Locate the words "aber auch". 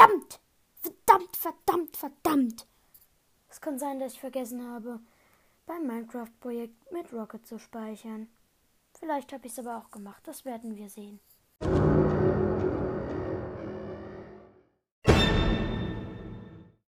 9.58-9.90